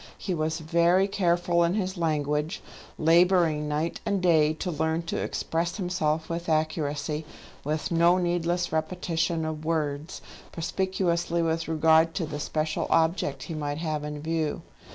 He 0.17 0.33
was 0.33 0.57
very 0.57 1.07
careful 1.07 1.63
in 1.63 1.75
his 1.75 1.95
language, 1.95 2.63
labouring 2.97 3.67
night 3.67 3.99
and 4.03 4.19
day 4.19 4.51
to 4.53 4.71
learn 4.71 5.03
to 5.03 5.17
express 5.21 5.77
himself 5.77 6.27
with 6.27 6.49
accuracy, 6.49 7.23
with 7.63 7.91
no 7.91 8.17
needless 8.17 8.71
repetition 8.71 9.45
of 9.45 9.63
words, 9.63 10.19
perspicuously 10.51 11.43
with 11.43 11.67
regard 11.67 12.15
to 12.15 12.25
the 12.25 12.39
special 12.39 12.87
object 12.89 13.43
he 13.43 13.53
might 13.53 13.77
have 13.77 14.03
in 14.03 14.23
view. 14.23 14.63